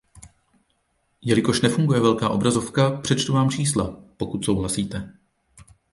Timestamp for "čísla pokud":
3.49-4.45